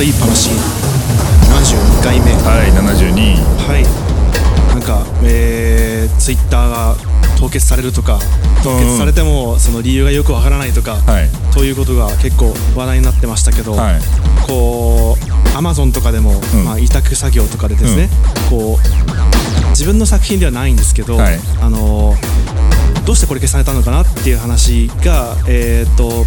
[0.00, 2.32] 悪い話71回目。
[2.32, 3.36] はい72
[3.68, 3.84] はい。
[4.72, 6.96] なんかえー、ツイッターが
[7.38, 8.18] 凍結されるとか
[8.64, 11.28] 凍結されてもその理由がよくわからないとか、はい。
[11.52, 14.00] ということが結構話題になってましたけど、はい。
[14.46, 16.64] こうアマゾンとかでも、うん。
[16.64, 18.08] まあ、委託作業とかでですね、
[18.48, 21.38] こう自分の作品ではないんですけど、はい。
[21.62, 22.14] あの
[23.06, 26.26] どうしてこれ消されたのかなっていう話が、えー、と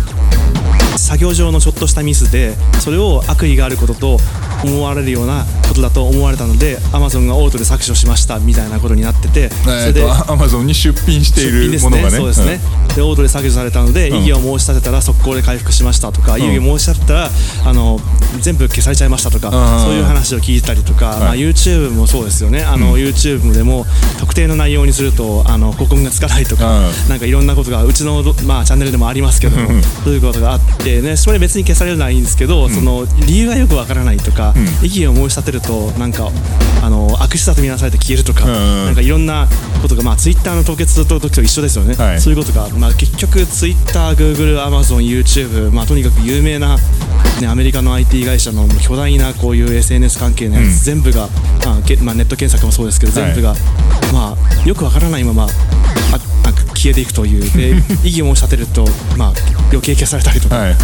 [0.98, 4.18] 作業上のちょっとしたミスでそれを悪意があることと
[4.64, 12.10] 思われるようなことだと思われたのでアマゾンがオートで削除しましたみたいなことになっててそれでアマゾンに出品しているものがね。
[12.12, 12.60] そうですね、
[12.96, 14.16] でオートで削除されたので、ん。
[14.22, 17.30] 異議を申し立てたら速攻で回復しましたとか、異議を申し立てたら
[17.66, 18.00] あの
[18.40, 19.84] 全部消されちゃいましたとか、うん。
[19.84, 22.64] そういう話を聞いたりとか、まあ、YouTube もそうですよね。
[22.64, 23.86] あの、YouTube でも
[24.20, 27.10] 特定の内容にするとあの広告がつかないとか、うん。
[27.10, 29.82] なんかいろんなことがうちの、まあ、チャンネルでもありますけども、うん。
[29.84, 34.86] そういうことがあってねそれ別に消されるのはいいんですけど、その理由がよくわからないとか、ん。
[34.86, 36.30] 異議を申し立てるとなんか
[36.82, 39.48] あの悪質だと見なされて消えるとか、うんなんかいろんな
[39.82, 42.22] ことが、まあ、Twitter の凍結の時と一緒ですよね、はい。
[42.22, 46.78] そういうことが、まあ、結局 Twitter、Google、Amazon、YouTube、まあ、とにかく有名な、
[47.42, 50.72] ね、アメリカの IT 会社の巨大なこういう SNS 関係のやつ、うん。
[50.72, 51.28] 全部が、
[51.66, 53.56] まあけまあ、ネット検索もそうですけど全が、
[54.14, 55.48] まあ、よくわからないままあ
[56.84, 57.42] 消えていくという。
[57.58, 59.34] で 異議を申し立てると、まあ、
[59.72, 60.58] 余計消されたりとか。
[60.58, 60.78] はいはい。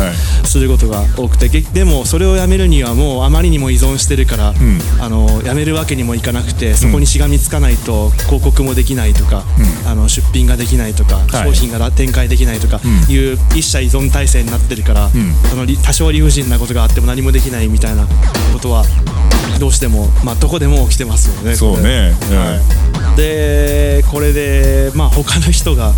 [0.47, 1.50] することが多くて。
[1.50, 4.81] げでもそれをやめるにはもうあまりにも依存してるから、ん。
[5.00, 9.44] あのやめるわけにもいかなくてそこにしがみつかないと広告もできないとか、
[9.86, 11.47] あの出品ができないとか、はい。
[11.47, 13.13] 商品が展開できないとかうん。
[13.13, 15.11] いう一社依存体制になってるから、ん。
[15.50, 18.08] そのり多少理不尽なことがあっても何もできないみたいな
[18.53, 18.86] ことは
[19.59, 21.56] どうしても、まあ、どこでも起きてますよね。
[21.56, 22.13] そうね。
[22.31, 23.17] はい。
[23.17, 25.89] でこれで、まあ、他の人が、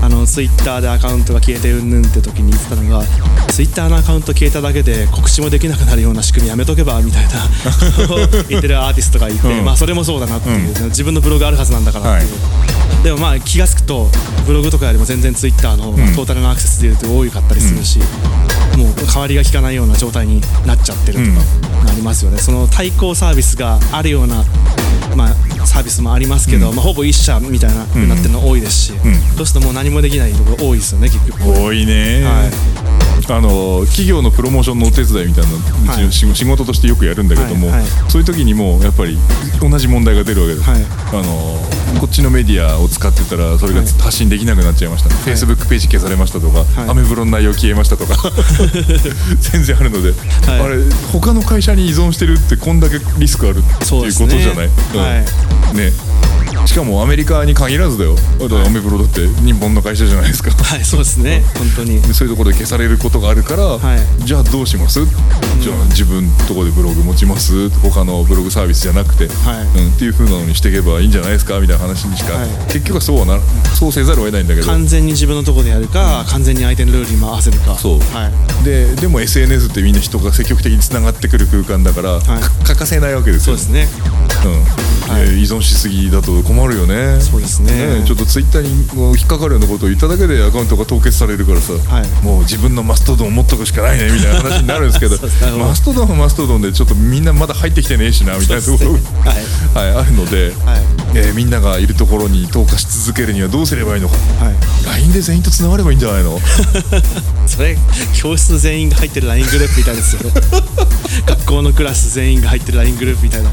[0.00, 3.04] あのツイッターでアカウントが消えてうんぬんって時に言ってたのが
[3.48, 7.30] ツイッターのアカウント消えただけで告知もできなくなるような仕組みやめとけばみたいな
[8.48, 9.64] 言ってるアーティストがいて、うん。
[9.64, 12.32] まあ、それもそうだなっていう、自分のブログあるはずなんだからっていう。
[13.02, 14.08] でもまあ気が付くと
[14.46, 17.98] ブログとかよりも全然ツイッターのトータルのアクセスでいうと多かったりするし、
[18.78, 21.40] もう代わりが利かないような状態になっちゃってるとか
[21.90, 24.44] ありますよね、その対抗サービスがあるような、
[25.16, 28.96] まあ、サービスもありますけど、まあ、ほぼ一社みたいな風になってるの多いですし、ん
[29.36, 31.42] そうするともう何もできないところ多いですよね結局。
[31.42, 32.50] 多いね、はい。
[33.30, 37.88] あの企業のプロモーションのお手伝いみたいなのうちの仕仕事としてよくやるんだけども、はいはい。
[38.10, 39.16] そういう時にもやっぱり
[39.60, 40.82] 同じ問題が出るわけです、はい。
[40.82, 46.90] あのこっちのメディアを使ってたらそれがはい発信できなくなっちゃいました、フェイスブックページ消されましたとか、はい。
[46.90, 48.16] アメブロの内容消えましたとか
[49.40, 50.10] 全然あるので、
[50.50, 50.60] はい。
[50.60, 50.76] あれ
[51.12, 55.00] 他の会社に依存してるってこんだけリスクあるっていうことじゃない、うん。
[55.00, 55.16] は
[55.72, 55.76] い。
[55.76, 55.92] ね
[56.66, 58.14] しかもアメリカに限らずだよ。
[58.48, 60.50] だアメブロだって日本の会社じゃないですか。
[60.50, 61.44] はい、そうですね。
[61.58, 62.00] 本当に。
[62.00, 64.24] でそういうところで消されることがあるから、はい。
[64.24, 65.04] じゃあどうします、
[65.60, 67.68] じゃあ自分のところでブログ持ちます？
[67.80, 69.78] 他のブログサービスじゃなくて、はい。
[69.80, 71.58] うん、っていう風なのにしていけばいいんじゃないですか？
[71.60, 72.48] みたいな話にしか、はい。
[72.68, 73.38] 結局はそうはな
[73.74, 74.66] そうせざるを得ないんだけど。
[74.66, 77.76] 完全に自分のところでやるか、完全に相手のルールに回せるか。
[77.78, 77.98] そう。
[78.16, 78.64] はい。
[78.64, 82.20] ででも SNS ってみんな人が積極的につながってくる空間だから、
[82.64, 83.56] 欠かせないわけですよ。
[83.56, 83.88] そうですね。
[84.44, 84.52] うん。
[85.12, 87.20] は依存しすぎだと困るよね。
[87.20, 88.02] そうですね。
[88.04, 92.24] ちょっとツイッターにこう引っかかるようなことを言っただけでアカウントが凍結されるからさ、はい。
[92.24, 95.16] もう自分のマストドンを持っとくしかないねみたいな話になるんですけど
[95.58, 99.18] マストドンはマストドンでちょっとみんなまだ入ってきてねえしなみたいなところそうですね
[99.74, 100.80] はい、あるので、はい。
[101.14, 104.16] えーみんながいるところに投下し続けるにはどうすればいいのか。
[104.44, 104.54] はい。
[105.02, 106.38] LINE で全員とつながればいいんじゃないの？
[107.46, 107.76] それ
[108.14, 110.22] 教室全員が入ってる LINE グループみたいですよ。
[110.22, 110.30] ね
[111.26, 113.50] 学校のクラス全員が入ってる LINE グループみたいな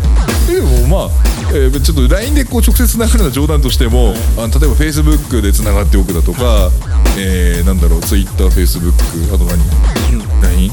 [0.49, 1.09] でもまあ、
[1.53, 6.69] えーちょっと LINE でこう直接つながるのは冗談としても、あの例えば Facebook でつながっておくだとか、
[7.17, 9.59] えーなんだろう TwitterFacebook あと何、
[10.41, 10.71] LINE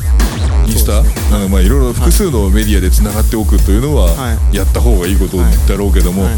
[0.66, 6.34] インスタ、なんかまあいろいろ複数のメディアでつながっておくというのははやった方がいいことだろうけども、はい。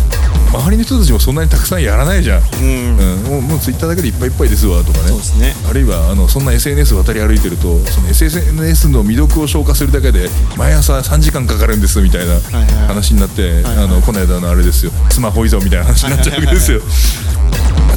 [0.50, 2.98] 周りの人たちもそんなにたくさんやらないじゃん、うん。
[2.98, 3.22] うん。
[3.24, 5.12] もうもう Twitter だけでいっぱいいっぱいですわとかね。
[5.38, 5.54] ね。
[5.68, 14.92] あるいはあのそんな SNS 渡り歩いてるとその SNS の魅力を消化するだけで毎朝3時間かかるんですみたいなはいはい話になって、はいはいあのこの間のあれですよ。
[15.10, 16.80] スマホ依存みたいな話になっちゃうわけですよ。
[16.80, 17.37] あ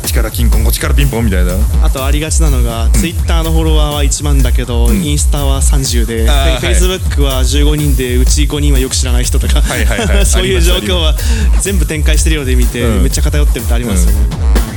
[0.01, 1.53] っちから金婚こっちからピンポンみたいな。
[1.83, 10.25] あとありがちなのが、ツイッターのフォロワーは1万だけど、インスタは30で、フェイスブックは15人でうち5人はよく知らない人とか、はいはいはい。
[10.27, 11.15] そういう状況は
[11.62, 13.01] 全部展開してるようで見て、うん。
[13.03, 14.18] めっちゃ偏ってるってありますよね、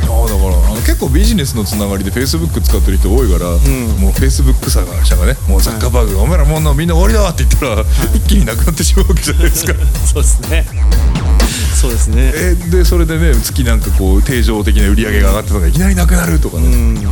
[0.09, 3.59] ああだからあの結構ビジネスのつながりで Facebook 使ってる人多いから、ん。
[4.01, 7.85] もう Facebook 社が社がねもうザッカーバーグが、お前らもうみんな終わりだって言ったら、
[8.15, 9.75] 一気になくなってしまうわけじゃないですか。
[10.05, 10.67] そうですね
[11.85, 12.33] そうですね。
[12.35, 16.67] えでそれでね月なんかこう定常的な売り上げが上がってたのがいきなりなくなるとかね、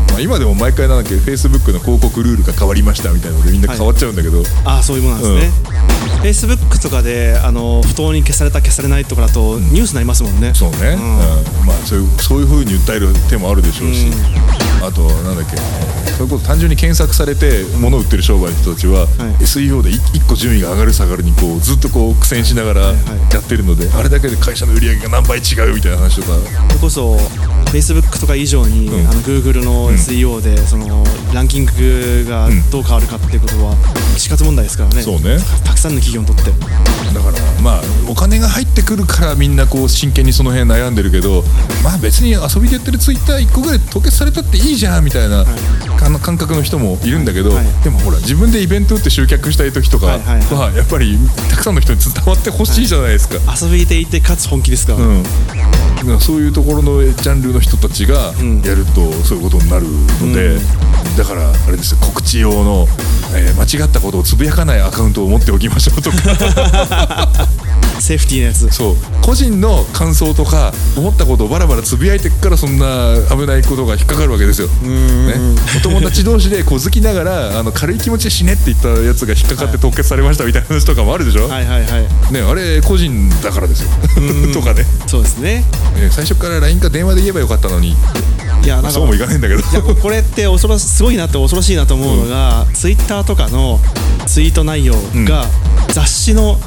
[0.08, 5.91] まあ、今でも毎回なんだっけフェイスブックの広告ルールが変わりましたみたいなのでみんな変わっちゃうんだけど、ああそういうものなんですね、フェ
[6.24, 11.66] イスブックとかであの不当に消された消されないとかだとニュースになりますもんね、そうね、うん。
[11.66, 14.06] まあそういうそういうふうに訴える手もあるでしょうし、
[14.82, 15.56] あとなんだっけ。
[16.12, 19.06] それこそ単純に検索されて物を売ってる商売の人たちは、
[19.40, 22.92] SEO で1個順位が上がる下がるにこうずっとこう苦戦しながらや
[23.40, 26.38] ってるので、あれだけで会社の売り上げが何倍違うみたいな話とか。
[26.68, 27.18] それこそ
[27.72, 31.02] Facebook とか以上に、あの Google の SEO で、その
[31.32, 33.74] ランキングがどう変わるかっていうことは
[34.18, 35.02] 死活問題ですからね。
[35.02, 35.38] そうね。
[35.64, 36.52] たくさんの企業にとって。
[37.12, 41.42] だからまあお金が入ってくるからみんなこう真剣にその辺悩んでるけど
[41.84, 45.44] まあ別に遊びでやってるツイッター1個ぐらい凍結されたっていいじゃんみたいな、
[46.04, 47.66] あの感覚の人もいるんだけど、はい。
[47.84, 50.70] でもほら自分でイベント打って集客したい時とかはいはいはい。
[50.70, 51.16] はやっぱり
[51.50, 53.36] たくさんの人に伝わってほしいじゃないですか。
[53.54, 54.94] 遊びでいてかつ本気ですか？
[54.94, 58.32] ら、うん、そういうところのジャンルの人たちが
[58.64, 59.86] やるとそういうことになる
[60.20, 60.58] ので、
[61.16, 62.86] だからあれですよ告知用の、
[63.34, 66.16] えー間違ったことをつぶやかないアカウントを持っておきましょうとか
[68.02, 68.68] セーフティーなやつ。
[68.70, 68.96] そう。
[69.22, 74.68] 個人の感想とか思ったことをバラバラつぶやいてっからそんな危ないことが引っかかるわけですよ。
[74.68, 75.34] ね、
[75.78, 82.32] お友達同士で小好きながらあの軽い気持ちで死ねって言ったやつが引っかかって凍結されましたみたいな話とかもあるでしょ、はいはいはい。
[82.32, 83.88] ね、あれ個人だからですよ。
[84.52, 85.64] とかねそうですね。
[85.94, 87.94] ね最初から LINE か電話で言えばよかったのに。
[88.64, 89.60] いやなんかそうもいかないんだけど。
[89.60, 93.80] いやこれって恐ろしすごいなって恐ろしいなと思うのが、ツイッターとかの
[94.26, 94.94] ツイート内容
[95.26, 95.46] が
[95.88, 96.58] 雑誌の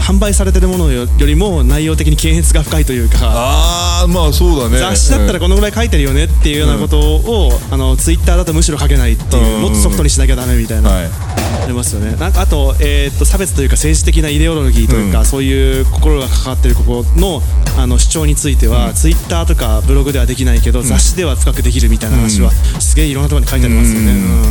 [0.00, 4.78] 販売されてるものよりも内容的に検閲が深いというかああまあそうだね。
[4.78, 9.62] 雑誌だったらこのぐらい書いてるよねっていうようなことを、あのツイッターだとむしろ書けないっていう、うん。
[9.62, 12.16] もっとソフトにしなきゃダメみたいな、はいありますよね。
[12.16, 15.24] なんかあと,、えーっと差別というか政治的なイデオロギーというか、うん。
[15.24, 17.42] そういう心が関わってるここの
[17.78, 22.50] あの主張については、ツイッターとかブログではできないけど、雑誌では深くできるみたいな話は、
[22.80, 24.12] すげえいろんなところに書いてありますよね。
[24.12, 24.42] うん。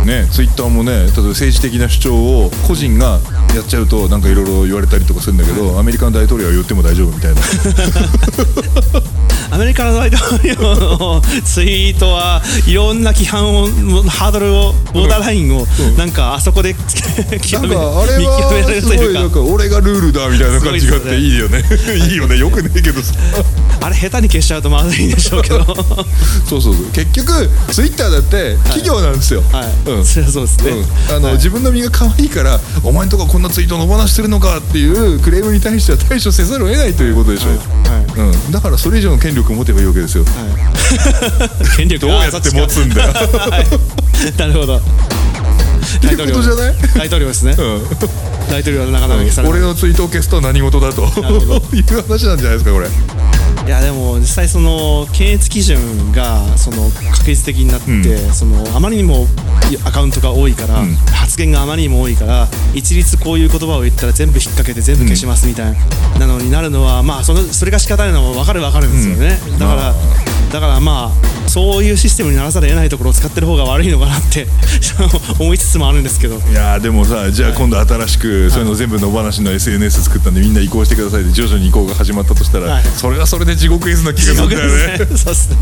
[0.00, 0.06] うん。
[0.06, 3.20] ね、ツイッターもね例えば政治的な主張を個人が
[3.54, 7.40] やっちゃうとなんかいろいろ言われたりとかするんだけど、アメリカの大統領は言っても大丈夫みたいな
[9.50, 13.66] アメリカの大統領のツイートはいろんな規範を
[14.04, 15.66] ハードルをボーダーラインを
[15.98, 19.20] なんかあそこで極めなんかあれ見極められるというか。
[19.20, 21.62] なんか俺がルールだみたいな感じがあっていいよね。
[22.10, 22.38] いいよね。
[22.38, 23.14] よくねえけどさ。
[23.80, 25.58] あれ下手に消しちゃうとまずいんでしょうけど。
[25.58, 25.64] は
[26.48, 26.84] そうそうそう。
[26.92, 29.42] 結局ツイッターだって企業なんですよ、
[29.86, 30.04] い、うん。
[30.04, 31.16] それはそうですね、うん。
[31.16, 31.34] あのはい。
[31.34, 38.20] 自分の身が可愛いからお前んとここんなツイート野放してるのかっていうクレームに対しては対処せざるを得ないということでしょ、はい。
[38.20, 40.34] うん、だからそれ以上の権力を持てばいいわけですよ、はい。
[41.76, 43.12] 権力どうやって持つんだよ。
[43.14, 44.38] はい。
[44.38, 44.76] なるほど。
[44.78, 44.80] っ
[46.00, 46.74] ていうことじゃない？
[46.96, 47.82] 大統領ですね、うん。
[48.50, 49.60] 大統領はなかなか消されない。
[49.60, 51.02] 俺のツイートを消すとは何事だと
[51.72, 52.88] いう話なんじゃないですかこれ
[53.66, 59.26] いやでも実際その検閲基準がその確実的になって、うそのあまりにも
[59.84, 60.96] アカウントが多いから、ん。
[61.12, 65.74] 発言があまりにも多いから一律こういう言葉を言ったら全部引っ掛けて全部消しますみたい
[66.18, 69.94] なのになるのは、まあそのそれが仕方ないのも分かる分かるんですよね、だから、あ
[70.52, 74.46] だからまあそういうシステムにならざるを得ないところを使ってる方が悪いのかなって
[75.40, 76.36] 思いつつもあるんですけど。
[76.36, 82.84] いやーでもさじゃあ今度新しくそういうの全部野放しの SNS 作ったんでみんな移行してくださいで徐々に移行が始まったとしたら、はい。
[82.96, 84.98] それはそれで地獄絵図な気がするんだよね。
[84.98, 85.56] そうですね。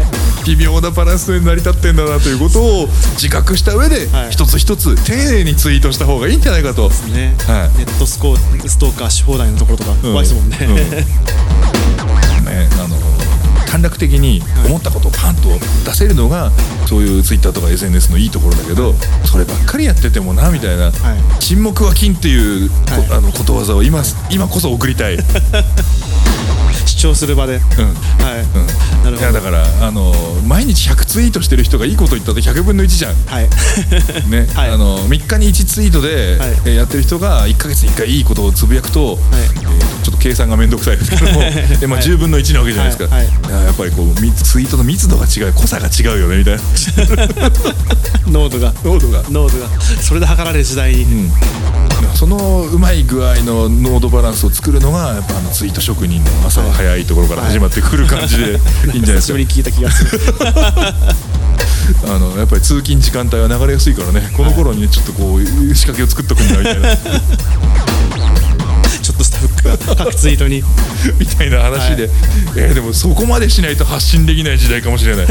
[0.46, 4.30] 微妙なバランスで成り立ってんだなということを自覚した上で、はい。
[4.30, 6.90] 一つ一つ丁寧にツイートした方がいいんじゃないかと。
[7.12, 7.78] ね、はい。
[7.78, 10.74] ネットスコーストーカーし放題のところとか怖いですもんね、うん。
[10.74, 13.09] ねあの
[13.70, 15.42] 短絡的に思ったことをパンと
[15.84, 16.50] 出せるのが
[16.86, 20.90] そういうツイッターとか SNS のいいところだけどそればっかりやっててもなみたいな、
[21.38, 22.70] 沈黙は金っていう
[23.12, 25.18] あのことわざを今今こそ送りたい。
[26.80, 27.62] うん主張する場で、はい、
[29.00, 29.04] うん。
[29.04, 29.16] なるほど。
[29.16, 30.12] いやだからあの
[30.46, 33.14] 毎日100ツイートしてる人がいいこと言ったって100分の1じゃん。
[33.26, 33.48] はい。
[34.28, 34.46] ね。
[34.54, 34.70] はい。
[34.70, 36.50] あの3日に1ツイートで、はい。
[36.66, 41.40] えーやってる人が1か月に1回いいことをつぶやくと、えーちょっと計算が面倒くさいですけども、
[41.78, 43.26] でまあ、はい10分の1なわけじゃないですか、はい。
[43.26, 43.34] はい。
[43.48, 45.52] いややっぱりこうみツイートの密度が違う。
[45.52, 46.60] 濃さが違うよねみたいな。
[48.32, 48.72] 濃度が。
[48.82, 49.66] 濃度が、濃度が。
[50.00, 51.32] それで測られる時代に、うん、
[52.14, 58.46] そのうまい具合の濃度バランスを作るのがやっぱあのツイート職人の朝が早いところから始まってくる感じでい。
[58.46, 59.14] いんじゃないですか。
[59.14, 60.20] 久しぶりに聞いた気がする。
[62.06, 64.30] あのやっぱり通勤時間帯は流れやすいからね。
[64.36, 66.96] この頃にねちょっとこう仕掛けを作っとくんだみたいな。
[69.02, 70.62] ちょっとしたフックが各ツイートに。
[71.18, 72.10] みたいな話で、
[72.56, 75.26] えーでもそこまでしないと発信できない時代かもしれない。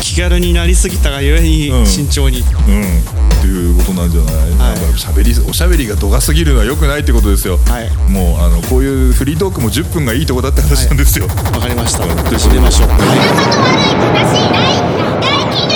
[0.00, 1.86] 気軽になりすぎたがゆえにうん。
[1.86, 3.02] 慎重に、うん、
[3.44, 7.90] っていうことなんじゃない、なんかしゃべりおしゃべりが度が過ぎるのはよくないってことですよ、はい。
[8.10, 12.04] もうあのこういうフリートークも10分がいいとこだって話なんですよ、わかりました。
[12.04, 13.16] 締めましょう仲の悪
[15.70, 15.73] い